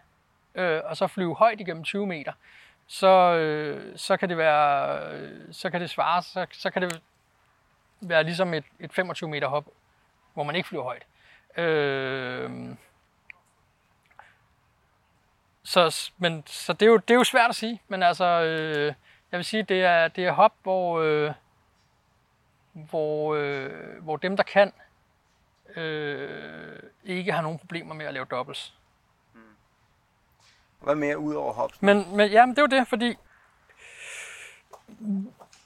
[0.55, 2.33] øh, og så flyve højt igennem 20 meter,
[2.87, 7.01] så, øh, så kan det være, øh, så kan det svare, så, så kan det
[8.01, 9.65] være ligesom et, et 25 meter hop,
[10.35, 11.03] hvor man ikke flyver højt.
[11.57, 12.51] Øh,
[15.65, 18.95] så, men, så det, er jo, det er jo svært at sige, men altså, øh,
[19.33, 21.33] jeg vil sige, det er, det er hop, hvor, øh,
[22.73, 24.73] hvor, øh, hvor dem, der kan,
[25.77, 28.75] øh, ikke har nogen problemer med at lave doubles.
[29.35, 29.41] Mm.
[30.81, 31.83] Hvad mere ud over hops?
[31.83, 33.17] Men, men ja, men det er jo det, fordi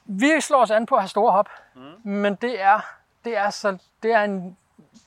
[0.04, 2.10] vi slår os an på at have store hop, mm.
[2.10, 2.80] men det er,
[3.24, 4.56] det er så, det er en,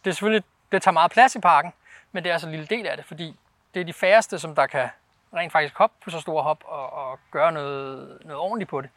[0.04, 1.74] det er selvfølgelig, det tager meget plads i parken,
[2.12, 3.36] men det er så en lille del af det, fordi
[3.74, 4.90] det er de færreste, som der kan
[5.34, 8.90] rent faktisk hoppe på så store hop og, og gøre noget, noget ordentligt på det.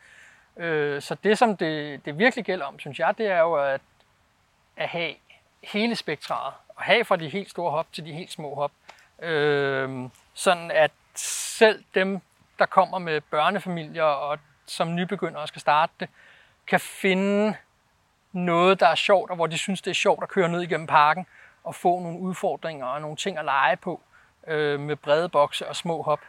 [0.56, 3.80] Øh, så det, som det, det virkelig gælder om, synes jeg, det er jo at,
[4.76, 5.14] at have
[5.62, 6.54] hele spektraet.
[6.68, 8.72] Og have fra de helt store hop til de helt små hop.
[9.22, 12.20] Øh, sådan at selv dem,
[12.58, 16.08] der kommer med børnefamilier og som nybegynder og skal starte det,
[16.66, 17.56] kan finde
[18.32, 20.86] noget, der er sjovt, og hvor de synes, det er sjovt at køre ned igennem
[20.86, 21.26] parken
[21.64, 24.00] og få nogle udfordringer og nogle ting at lege på
[24.46, 26.20] øh, med brede bokse og små hop.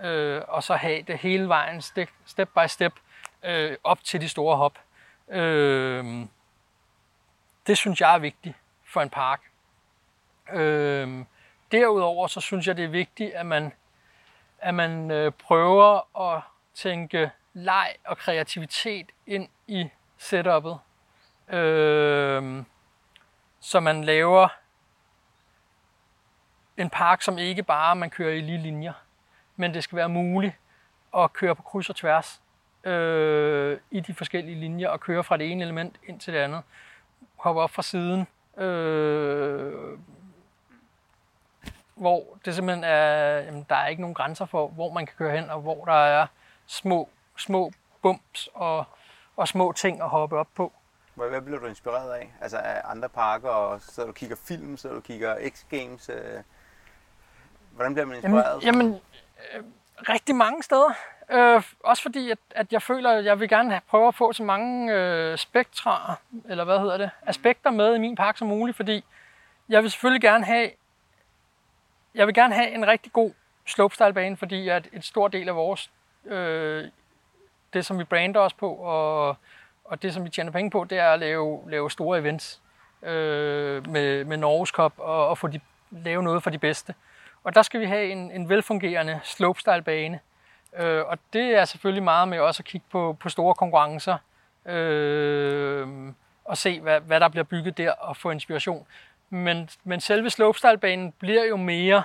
[0.00, 2.92] Øh, og så have det hele vejen step, step by step
[3.42, 4.78] øh, op til de store hop.
[5.28, 6.26] Øh,
[7.66, 9.40] det synes jeg er vigtigt for en park.
[10.52, 11.24] Øh,
[11.72, 13.72] derudover så synes jeg, det er vigtigt, at man,
[14.58, 16.42] at man øh, prøver at
[16.74, 20.76] tænke leg og kreativitet ind i setup'et.
[21.56, 22.64] Øh,
[23.60, 24.48] så man laver
[26.78, 28.92] en park, som ikke bare man kører i lige linjer,
[29.56, 30.54] men det skal være muligt
[31.16, 32.40] at køre på kryds og tværs
[32.84, 36.62] øh, i de forskellige linjer og køre fra det ene element ind til det andet.
[37.36, 39.98] Hoppe op fra siden, øh,
[41.94, 45.36] hvor det simpelthen er, jamen, der er ikke nogen grænser for, hvor man kan køre
[45.40, 46.26] hen, og hvor der er
[46.66, 48.84] små, små bumps og,
[49.36, 50.72] og små ting at hoppe op på.
[51.14, 52.32] Hvad bliver du inspireret af?
[52.40, 56.12] Altså af andre parker, og så du kigger film, så du kigger X-Games?
[56.12, 56.42] Øh,
[57.78, 58.64] hvordan bliver man inspireret?
[58.64, 59.00] Jamen, jamen
[59.54, 59.64] øh,
[60.08, 60.92] rigtig mange steder.
[61.30, 64.42] Øh, også fordi, at, at jeg føler, at jeg vil gerne prøve at få så
[64.42, 66.14] mange øh, spektra,
[66.48, 69.04] eller hvad hedder det, aspekter med i min park som muligt, fordi
[69.68, 70.70] jeg vil selvfølgelig gerne have,
[72.14, 73.32] jeg vil gerne have en rigtig god
[73.66, 75.90] slopestyle-bane, fordi at et stor del af vores,
[76.26, 76.84] øh,
[77.72, 79.36] det som vi brander os på, og,
[79.84, 82.60] og det som vi tjener penge på, det er at lave, lave store events
[83.02, 85.60] øh, med, med Norges Cup, og, og få de,
[85.90, 86.94] lave noget for de bedste.
[87.48, 90.20] Og der skal vi have en, en velfungerende slopestyle-bane,
[90.76, 94.18] Øh, og det er selvfølgelig meget med også at kigge på, på store konkurrencer
[94.66, 95.88] øh,
[96.44, 98.86] og se, hvad, hvad der bliver bygget der og få inspiration.
[99.30, 102.02] Men, men selve slopestyle-banen bliver jo mere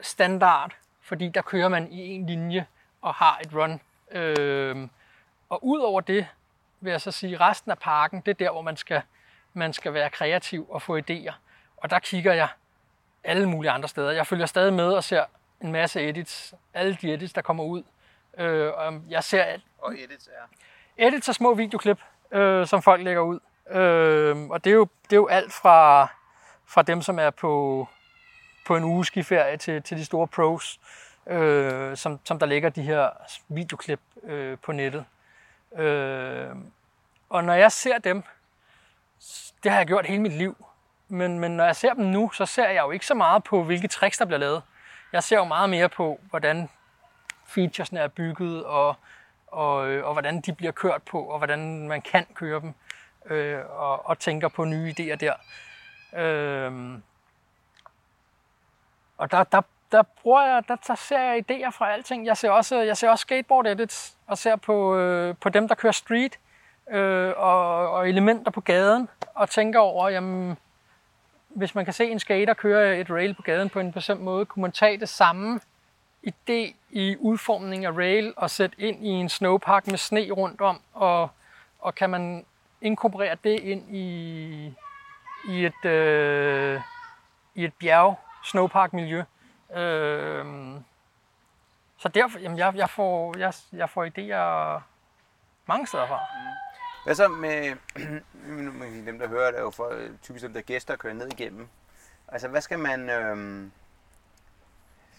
[0.00, 2.66] standard, fordi der kører man i en linje
[3.02, 3.80] og har et run.
[4.10, 4.88] Øh,
[5.48, 6.26] og ud over det
[6.80, 9.02] vil jeg så sige, resten af parken, det er der, hvor man skal,
[9.52, 11.32] man skal være kreativ og få idéer.
[11.76, 12.48] Og der kigger jeg
[13.26, 14.10] alle mulige andre steder.
[14.10, 15.24] Jeg følger stadig med og ser
[15.60, 16.54] en masse edits.
[16.74, 17.82] Alle de edits, der kommer ud.
[18.38, 19.42] Øh, og jeg ser...
[19.42, 21.06] At og edits er?
[21.06, 21.98] Edits er små videoklip,
[22.32, 23.40] øh, som folk lægger ud.
[23.70, 26.08] Øh, og det er, jo, det er jo alt fra,
[26.66, 27.88] fra dem, som er på,
[28.66, 30.80] på en ugeskiferie til, til de store pros,
[31.26, 33.10] øh, som, som der lægger de her
[33.48, 35.04] videoklip øh, på nettet.
[35.76, 36.48] Øh,
[37.28, 38.22] og når jeg ser dem,
[39.62, 40.66] det har jeg gjort hele mit liv,
[41.08, 43.62] men, men når jeg ser dem nu, så ser jeg jo ikke så meget på,
[43.62, 44.62] hvilke tricks, der bliver lavet.
[45.12, 46.68] Jeg ser jo meget mere på, hvordan
[47.46, 48.94] featuresne er bygget, og,
[49.46, 52.74] og, øh, og hvordan de bliver kørt på, og hvordan man kan køre dem,
[53.26, 55.34] øh, og, og tænker på nye idéer der.
[56.16, 56.98] Øh,
[59.18, 62.26] og der, der, der bruger jeg, der, der ser jeg idéer fra alting.
[62.26, 65.74] Jeg ser også, jeg ser også skateboard edits, og ser på, øh, på dem, der
[65.74, 66.38] kører street,
[66.90, 70.56] øh, og, og elementer på gaden, og tænker over, jamen,
[71.56, 74.46] hvis man kan se en skater køre et rail på gaden på en bestemt måde,
[74.46, 75.60] kunne man tage det samme
[76.26, 80.80] idé i udformning af rail og sætte ind i en snowpark med sne rundt om,
[80.92, 81.30] og,
[81.78, 82.44] og kan man
[82.80, 84.74] inkorporere det ind i,
[85.48, 86.80] i et, øh,
[87.54, 89.22] i et bjerg snowpark miljø.
[89.76, 90.44] Øh,
[91.98, 94.80] så derfor, jamen jeg, jeg, får, jeg, jeg får idéer
[95.66, 96.18] mange steder fra.
[96.18, 96.65] Mm.
[97.06, 97.76] Hvad så med
[99.06, 99.92] dem, der hører det, er jo for,
[100.22, 101.68] typisk dem, der gæster kører ned igennem.
[102.28, 103.10] Altså, hvad skal man...
[103.10, 103.66] Øh,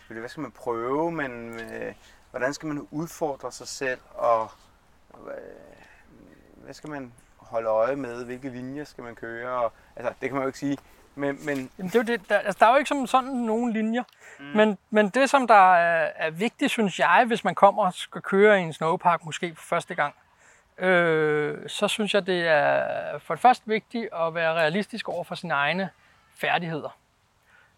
[0.07, 1.93] hvad skal man prøve, men øh,
[2.31, 4.51] hvordan skal man udfordre sig selv, og
[5.13, 5.33] øh,
[6.63, 10.33] hvad skal man holde øje med, hvilke linjer skal man køre, og, altså det kan
[10.33, 10.77] man jo ikke sige,
[11.15, 11.45] men...
[11.45, 11.71] men...
[11.77, 14.03] Jamen, det er jo det, der, altså, der er jo ikke som sådan nogen linjer,
[14.39, 14.45] mm.
[14.45, 18.21] men, men det som der er, er vigtigt, synes jeg, hvis man kommer og skal
[18.21, 20.15] køre i en snowpark måske for første gang,
[20.79, 25.35] øh, så synes jeg, det er for det første vigtigt at være realistisk over for
[25.35, 25.89] sine egne
[26.35, 26.97] færdigheder.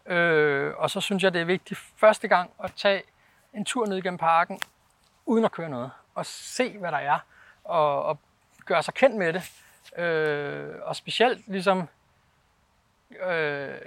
[0.05, 3.03] Øh, og så synes jeg, det er vigtigt første gang at tage
[3.53, 4.59] en tur ned gennem parken,
[5.25, 7.19] uden at køre noget, og se, hvad der er,
[7.63, 8.19] og, og
[8.65, 9.51] gøre sig kendt med det.
[9.97, 11.87] Øh, og specielt ligesom
[13.21, 13.77] øh,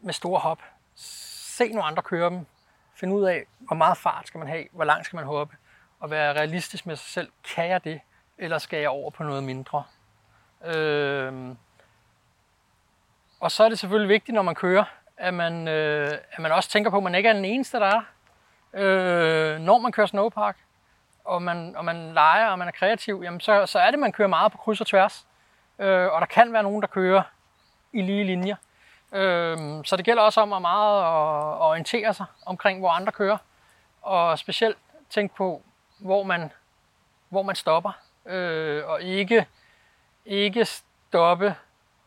[0.00, 0.62] med store hop.
[0.94, 2.46] Se nogle andre køre dem.
[2.94, 5.56] Find ud af, hvor meget fart skal man have, hvor langt skal man hoppe
[6.02, 7.28] at være realistisk med sig selv.
[7.54, 8.00] Kan jeg det,
[8.38, 9.84] eller skal jeg over på noget mindre?
[10.64, 11.54] Øh,
[13.40, 14.84] og så er det selvfølgelig vigtigt, når man kører,
[15.16, 17.86] at man, øh, at man også tænker på, at man ikke er den eneste, der
[17.86, 18.02] er.
[18.74, 20.56] Øh, når man kører snowpark,
[21.24, 23.98] og man, og man leger, og man er kreativ, jamen så, så er det, at
[23.98, 25.26] man kører meget på kryds og tværs.
[25.78, 27.22] Øh, og der kan være nogen, der kører
[27.92, 28.56] i lige linjer.
[29.12, 33.38] Øh, så det gælder også om at meget at orientere sig omkring, hvor andre kører.
[34.02, 34.78] Og specielt
[35.10, 35.62] tænke på,
[36.02, 36.52] hvor man,
[37.28, 37.92] hvor man stopper,
[38.26, 39.46] øh, og ikke,
[40.26, 41.54] ikke stoppe.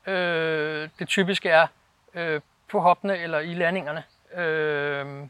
[0.07, 1.67] Øh, det typiske er
[2.13, 4.03] øh, på hoppene eller i landingerne,
[4.35, 5.27] øh,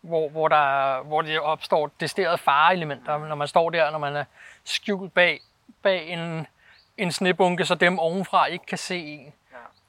[0.00, 4.24] hvor, hvor, der, hvor det opstår desterede fareelementer, når man står der, når man er
[4.64, 5.40] skjult bag,
[5.82, 6.46] bag en,
[6.96, 9.32] en snebunke, så dem ovenfra ikke kan se en.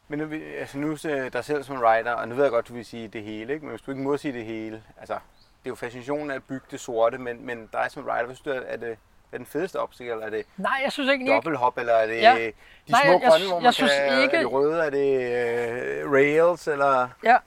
[0.07, 2.73] Men nu, altså nu øh, der selv som rider, og nu ved jeg godt, du
[2.73, 3.65] vil sige det hele, ikke?
[3.65, 5.19] men hvis du ikke må sige det hele, altså
[5.63, 8.35] det er jo fascinationen af at bygge det sorte, men, men dig som rider, hvad
[8.35, 8.97] synes du, er det,
[9.31, 11.31] er den fedeste opsigt, eller er det Nej, jeg synes ikke.
[11.31, 12.35] dobbelthop, eller er det ja.
[12.35, 12.51] de
[12.87, 14.35] Nej, små jeg, grønne, hvor man jeg synes kan, ikke...
[14.35, 17.07] er det røde, er det uh, rails, eller?
[17.23, 17.37] Ja,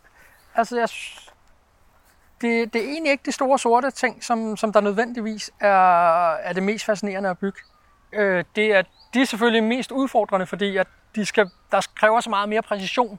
[0.54, 0.88] altså jeg
[2.40, 6.52] det, det er egentlig ikke de store sorte ting, som, som der nødvendigvis er, er
[6.52, 7.58] det mest fascinerende at bygge.
[8.12, 8.82] Øh, det er,
[9.14, 13.18] de er selvfølgelig mest udfordrende, fordi at de skal, der kræver så meget mere præcision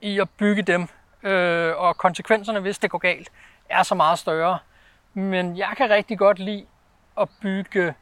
[0.00, 0.88] i at bygge dem,
[1.22, 3.32] øh, og konsekvenserne, hvis det går galt,
[3.68, 4.58] er så meget større.
[5.14, 6.66] Men jeg kan rigtig godt lide
[7.20, 7.94] at bygge,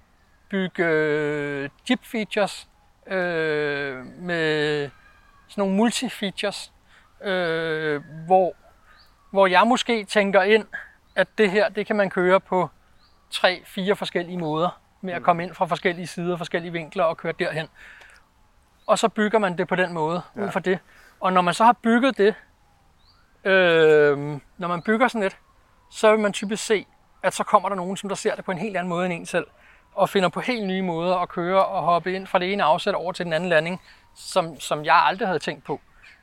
[0.48, 2.68] bygge chip features
[3.06, 4.90] øh, med
[5.48, 6.72] sådan nogle multi-features,
[7.28, 8.54] øh, hvor,
[9.30, 10.66] hvor jeg måske tænker ind
[11.14, 12.70] at det her, det kan man køre på
[13.30, 17.32] tre, fire forskellige måder med at komme ind fra forskellige sider, forskellige vinkler og køre
[17.38, 17.68] derhen.
[18.86, 20.44] Og så bygger man det på den måde, ja.
[20.44, 20.78] ud fra det.
[21.20, 22.34] Og når man så har bygget det,
[23.44, 24.18] øh,
[24.58, 25.36] når man bygger sådan et,
[25.90, 26.86] så vil man typisk se,
[27.22, 29.14] at så kommer der nogen, som der ser det på en helt anden måde end
[29.14, 29.46] en selv,
[29.94, 32.94] og finder på helt nye måder at køre og hoppe ind fra det ene afsæt
[32.94, 33.80] over til den anden landing,
[34.14, 35.80] som, som jeg aldrig havde tænkt på.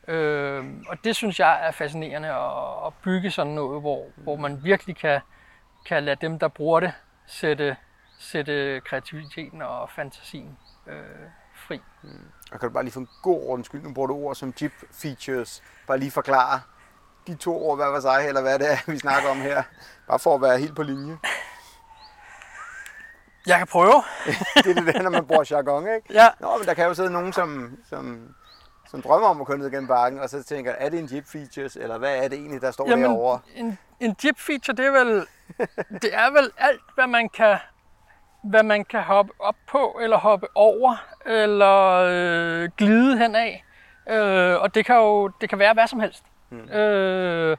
[0.07, 4.63] Øh, og det synes jeg er fascinerende at, at bygge sådan noget, hvor, hvor man
[4.63, 5.21] virkelig kan,
[5.85, 6.93] kan lade dem, der bruger det,
[7.25, 7.77] sætte,
[8.19, 10.95] sætte kreativiteten og fantasien øh,
[11.55, 11.81] fri.
[12.03, 12.09] Mm.
[12.51, 14.73] Og kan du bare lige få en god undskyld, nu bruger du ord som Jeep
[14.91, 16.61] Features, bare lige forklare
[17.27, 19.63] de to ord hvad var sig, eller hvad det er, vi snakker om her,
[20.07, 21.17] bare for at være helt på linje.
[23.47, 24.03] Jeg kan prøve.
[24.63, 26.13] det er det der, når man bruger jargon, ikke?
[26.13, 26.27] Ja.
[26.39, 28.35] Nå, men der kan jo sidde nogen, som, som,
[28.91, 31.27] som drømmer om at køre ned gennem bakken, og så tænker, er det en Jeep
[31.27, 33.39] Features, eller hvad er det egentlig, der står Jamen, derovre?
[33.55, 35.27] En, en Jeep Feature, det er vel,
[36.01, 37.57] det er vel alt, hvad man kan
[38.43, 43.65] hvad man kan hoppe op på, eller hoppe over, eller øh, glide hen af.
[44.09, 46.23] Øh, og det kan jo det kan være hvad som helst.
[46.49, 46.69] Mm.
[46.69, 47.57] Øh,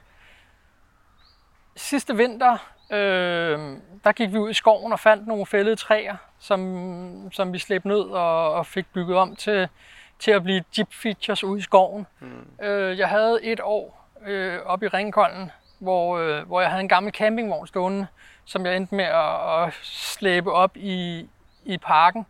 [1.75, 2.57] sidste vinter,
[2.91, 7.59] øh, der gik vi ud i skoven og fandt nogle fældede træer, som, som vi
[7.59, 9.67] slæbte ned og, og fik bygget om til,
[10.19, 12.07] til at blive Jeep Features ude i skoven.
[12.19, 12.65] Mm.
[12.65, 16.89] Øh, jeg havde et år øh, oppe i Ringkolden, hvor, øh, hvor jeg havde en
[16.89, 18.07] gammel campingvogn stående,
[18.45, 21.29] som jeg endte med at, at slæbe op i,
[21.65, 22.25] i parken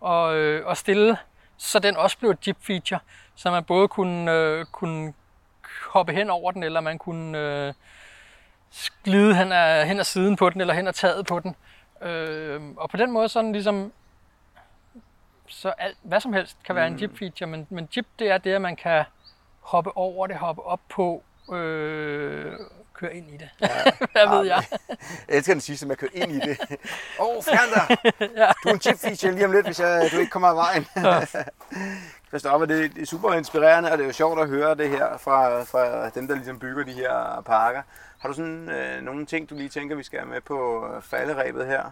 [0.00, 1.16] og, øh, og stille,
[1.56, 3.00] så den også blev et Jeep Feature,
[3.34, 5.14] så man både kunne, øh, kunne
[5.86, 7.74] hoppe hen over den, eller man kunne øh,
[9.04, 11.56] glide hen ad, hen ad siden på den, eller hen ad taget på den.
[12.02, 13.92] Øh, og på den måde sådan ligesom,
[15.46, 16.94] så alt, hvad som helst kan være mm.
[16.94, 19.04] en Jeep feature, men, men Jeep det er det, at man kan
[19.60, 22.52] hoppe over det, hoppe op på, øh,
[22.94, 23.48] køre ind i det.
[23.60, 23.68] Ja.
[24.12, 24.64] hvad ved jeg?
[25.28, 26.58] jeg elsker den sidste med at køre ind i det.
[27.20, 28.12] Åh, oh, fjern dig!
[28.36, 28.52] ja.
[28.64, 30.86] Du er en Jeep feature lige om lidt, hvis jeg, du ikke kommer af vejen.
[32.34, 35.62] Christoffer, det er super inspirerende, og det er jo sjovt at høre det her fra,
[35.62, 37.82] fra dem, der ligesom bygger de her parker.
[38.18, 41.02] Har du sådan øh, nogle ting, du lige tænker, vi skal have med på øh,
[41.02, 41.82] falderæbet her?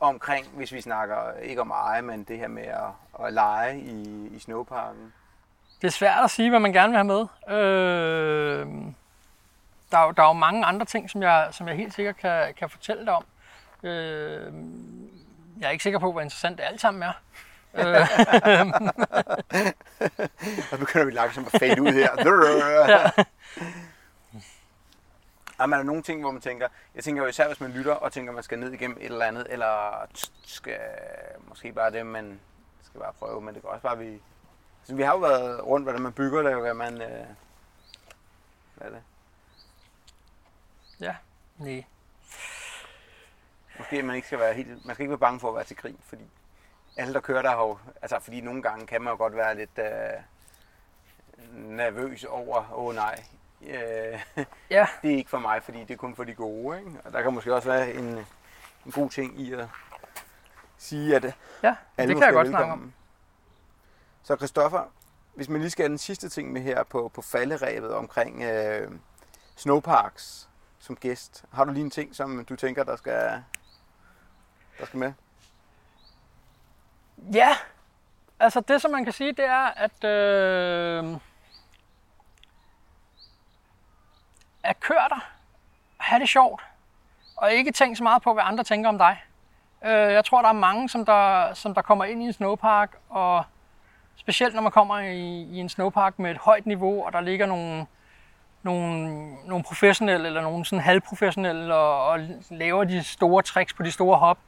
[0.00, 4.28] Omkring, hvis vi snakker ikke om eje, men det her med at, at lege i,
[4.32, 5.12] i snowparken.
[5.80, 7.56] Det er svært at sige, hvad man gerne vil have med.
[7.56, 8.66] Øh,
[9.92, 12.54] der, er der er jo mange andre ting, som jeg, som jeg helt sikkert kan,
[12.54, 13.24] kan fortælle dig om.
[13.82, 14.52] Øh,
[15.60, 17.12] jeg er ikke sikker på, hvor interessant det alt sammen er.
[20.70, 22.08] og nu begynder vi langsomt at fade ud her.
[22.88, 23.10] ja.
[25.60, 27.92] Jamen, er der nogle ting, hvor man tænker, jeg tænker jo især, hvis man lytter
[27.92, 30.06] og tænker, man skal ned igennem et eller andet, eller
[30.44, 30.78] skal
[31.48, 32.40] måske bare det, man
[32.82, 34.20] skal bare prøve, men det kan også bare, vi...
[34.80, 37.02] Altså, vi har jo været rundt, hvordan man bygger det, og hvad man...
[37.02, 37.26] Øh,
[38.74, 39.02] hvad er det?
[41.00, 41.14] Ja,
[41.58, 41.84] nej.
[43.78, 45.76] Måske man ikke skal være helt, man skal ikke være bange for at være til
[45.76, 46.24] grin, fordi
[46.96, 49.56] alle, der kører der, har jo, altså fordi nogle gange kan man jo godt være
[49.56, 50.22] lidt øh,
[51.54, 53.24] nervøs over, åh oh, nej,
[53.62, 54.20] øh,
[54.70, 54.86] ja.
[55.02, 56.78] det er ikke for mig, fordi det er kun for de gode.
[56.78, 56.90] Ikke?
[57.04, 58.26] Og der kan måske også være en,
[58.86, 59.68] en god ting i at
[60.78, 61.24] sige, at
[61.62, 62.92] ja, alle det kan jeg godt snakke om.
[64.22, 64.92] Så Christoffer,
[65.34, 68.90] hvis man lige skal have den sidste ting med her på, på falderæbet omkring øh,
[69.56, 70.48] snowparks
[70.78, 73.42] som gæst, har du lige en ting, som du tænker, der skal,
[74.78, 75.12] der skal med?
[77.34, 77.48] Ja,
[78.40, 81.16] altså det som man kan sige, det er, at, øh,
[84.62, 85.20] at køre dig,
[85.96, 86.62] have det sjovt,
[87.36, 89.22] og ikke tænke så meget på, hvad andre tænker om dig.
[89.84, 92.96] Øh, jeg tror, der er mange, som der, som der kommer ind i en snowpark,
[93.08, 93.44] og
[94.16, 97.46] specielt når man kommer i, i en snowpark med et højt niveau, og der ligger
[97.46, 97.86] nogle,
[98.62, 103.92] nogle, nogle professionelle eller nogle sådan halvprofessionelle og, og laver de store tricks på de
[103.92, 104.38] store hop,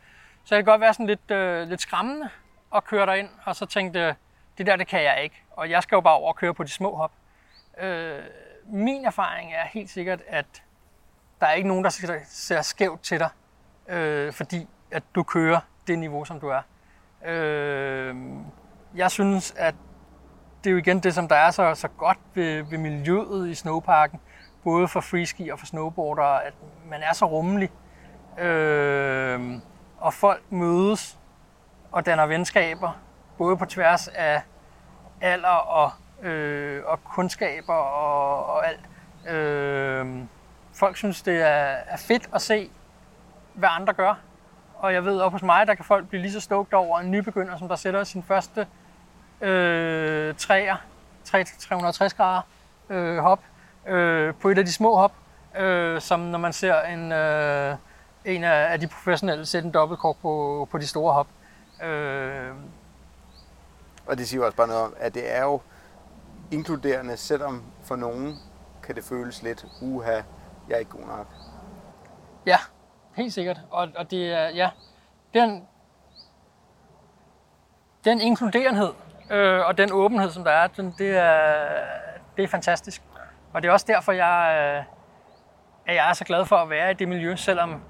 [0.44, 2.30] så det kan godt være sådan lidt, øh, lidt skræmmende
[2.72, 4.16] og køre ind og så tænkte,
[4.58, 5.42] det der, det kan jeg ikke.
[5.50, 7.12] Og jeg skal jo bare over og køre på de små hop.
[7.80, 8.18] Øh,
[8.66, 10.62] min erfaring er helt sikkert, at
[11.40, 13.28] der er ikke nogen, der ser skævt til dig,
[13.88, 16.62] øh, fordi at du kører det niveau, som du er.
[17.24, 18.16] Øh,
[18.94, 19.74] jeg synes, at
[20.64, 23.54] det er jo igen det, som der er så, så godt ved, ved miljøet i
[23.54, 24.20] snowparken,
[24.64, 26.54] både for freeski og for snowboarder, at
[26.90, 27.70] man er så rummelig.
[28.38, 29.60] Øh,
[29.98, 31.18] og folk mødes
[31.92, 32.90] og danner venskaber,
[33.38, 34.42] både på tværs af
[35.20, 35.90] alder og,
[36.22, 38.80] øh, og kundskaber og, og alt.
[39.28, 40.06] Øh,
[40.74, 42.70] folk synes, det er, er fedt at se,
[43.54, 44.14] hvad andre gør.
[44.78, 47.10] Og jeg ved, op hos mig, der kan folk blive lige så stoked over en
[47.10, 48.66] nybegynder, som der sætter sin første
[49.40, 50.76] øh, træer,
[51.24, 52.42] 360 grader
[52.90, 53.40] øh, hop,
[53.86, 55.12] øh, på et af de små hop.
[55.58, 57.76] øh, som når man ser en, øh,
[58.24, 61.26] en af, af de professionelle sætte en dobbeltkort på, på de store hop.
[61.82, 62.54] Øh,
[64.06, 65.60] Og det siger jo også bare noget om, at det er jo
[66.50, 68.38] inkluderende, selvom for nogen
[68.82, 70.12] kan det føles lidt, uha,
[70.68, 71.26] jeg er ikke god nok.
[72.46, 72.56] Ja,
[73.16, 73.60] helt sikkert.
[73.70, 74.70] Og, og det er, ja,
[75.34, 75.68] den,
[78.04, 78.92] den inkluderenhed
[79.30, 81.68] øh, og den åbenhed, som der er, den, det, er,
[82.36, 83.02] det er fantastisk.
[83.52, 84.84] Og det er også derfor, jeg, øh,
[85.86, 87.82] at jeg er så glad for at være i det miljø, selvom,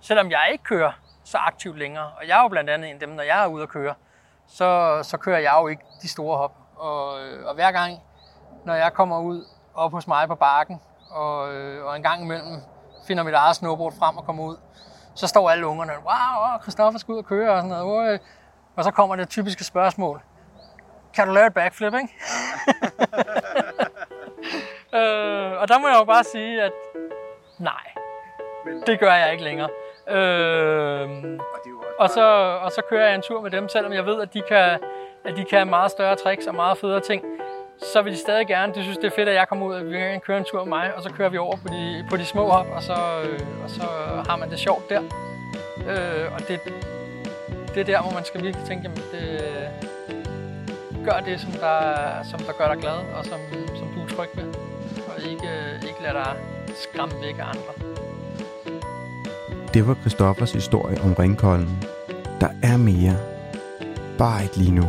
[0.00, 0.92] selvom jeg ikke kører
[1.28, 2.12] så aktivt længere.
[2.20, 3.94] Og jeg er jo blandt andet en af dem, når jeg er ude at køre,
[4.46, 6.56] så, så kører jeg jo ikke de store hop.
[6.76, 7.98] Og, øh, og hver gang,
[8.64, 12.62] når jeg kommer ud op hos mig på bakken, og, øh, og en gang imellem
[13.06, 14.56] finder mit eget snowboard frem og kommer ud,
[15.14, 18.12] så står alle ungerne, wow, Christoffer skal ud og køre og sådan noget.
[18.12, 18.18] Øh.
[18.76, 20.22] Og så kommer det typiske spørgsmål.
[21.14, 22.08] Kan du lave et backflip, ikke?
[24.98, 26.72] øh, og der må jeg jo bare sige, at
[27.58, 27.84] nej,
[28.86, 29.68] det gør jeg ikke længere.
[30.10, 31.08] Øh,
[31.98, 32.24] og, så,
[32.62, 34.78] og så kører jeg en tur med dem, selvom jeg ved, at de kan,
[35.24, 37.24] at de kan meget større tricks og meget federe ting.
[37.92, 39.84] Så vil de stadig gerne, de synes det er fedt, at jeg kommer ud og
[39.84, 42.16] vil gerne køre en tur med mig, og så kører vi over på de, på
[42.16, 42.92] de små hop, og så,
[43.24, 43.82] øh, og så
[44.28, 45.02] har man det sjovt der.
[45.88, 46.60] Øh, og det,
[47.74, 49.40] det er der, hvor man skal virkelig tænke, jamen det,
[51.04, 51.82] gør det, som der,
[52.30, 53.40] som der gør dig glad, og som,
[53.78, 54.54] som du er tryg ved.
[55.08, 55.50] Og ikke,
[55.88, 56.36] ikke lade dig
[56.74, 57.97] skræmme væk af andre.
[59.74, 61.84] Det var Christoffers historie om ringkolden.
[62.40, 63.16] Der er mere.
[64.18, 64.84] Bare ikke lige nu.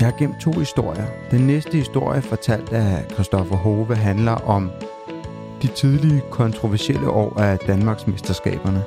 [0.00, 1.06] Jeg har gemt to historier.
[1.30, 4.70] Den næste historie, fortalt af Christoffer Hove, handler om
[5.62, 8.84] de tidlige kontroversielle år af Danmarks mesterskaberne.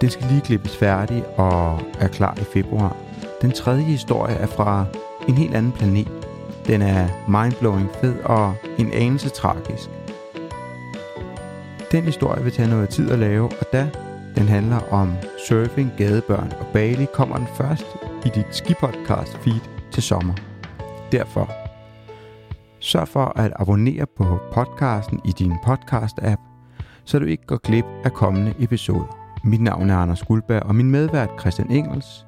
[0.00, 2.96] Den skal lige klippes færdig og er klar i februar.
[3.42, 4.84] Den tredje historie er fra
[5.28, 6.12] en helt anden planet.
[6.66, 9.90] Den er mindblowing fed og en anelse tragisk.
[11.94, 13.90] Den historie vil tage noget tid at lave, og da
[14.36, 15.12] den handler om
[15.48, 17.86] surfing, gadebørn og Bali, kommer den først
[18.26, 20.34] i dit skipodcast feed til sommer.
[21.12, 21.50] Derfor
[22.80, 26.40] sørg for at abonnere på podcasten i din podcast-app,
[27.04, 29.38] så du ikke går glip af kommende episoder.
[29.44, 32.26] Mit navn er Anders Guldberg, og min medvært Christian Engels.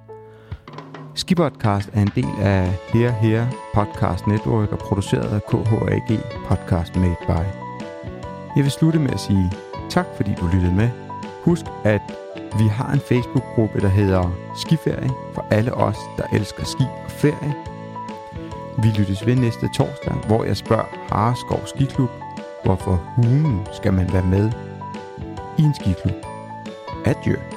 [1.15, 7.17] Skipodcast er en del af Her Her Podcast Network og produceret af KHAG Podcast Made
[7.27, 7.66] by.
[8.57, 9.53] Jeg vil slutte med at sige
[9.91, 10.89] tak, fordi du lyttede med.
[11.45, 12.03] Husk, at
[12.59, 17.55] vi har en Facebook-gruppe, der hedder Skiferie for alle os, der elsker ski og ferie.
[18.83, 22.11] Vi lyttes ved næste torsdag, hvor jeg spørger Hareskov Skiklub,
[22.65, 24.53] hvorfor hulen skal man være med
[25.59, 26.27] i en skiklub.
[27.05, 27.56] Adieu.